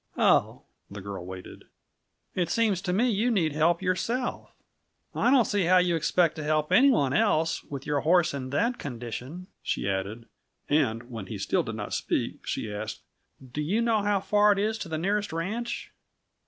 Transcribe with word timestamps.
"Oh." 0.17 0.63
The 0.89 0.99
girl 0.99 1.23
waited. 1.27 1.65
"It 2.33 2.49
seems 2.49 2.81
to 2.81 2.91
me 2.91 3.11
you 3.11 3.29
need 3.29 3.51
help 3.53 3.83
yourself. 3.83 4.49
I 5.13 5.29
don't 5.29 5.45
see 5.45 5.65
how 5.65 5.77
you 5.77 5.95
expect 5.95 6.35
to 6.37 6.43
help 6.43 6.71
any 6.71 6.89
one 6.89 7.13
else, 7.13 7.63
with 7.65 7.85
your 7.85 7.99
horse 7.99 8.33
in 8.33 8.49
that 8.49 8.79
condition," 8.79 9.45
she 9.61 9.87
added. 9.87 10.25
And 10.67 11.11
when 11.11 11.27
he 11.27 11.37
still 11.37 11.61
did 11.61 11.75
not 11.75 11.93
speak, 11.93 12.47
she 12.47 12.73
asked: 12.73 13.01
"Do 13.53 13.61
you 13.61 13.79
know 13.79 14.01
how 14.01 14.19
far 14.21 14.51
it 14.51 14.57
is 14.57 14.79
to 14.79 14.89
the 14.89 14.97
nearest 14.97 15.31
ranch?" 15.31 15.91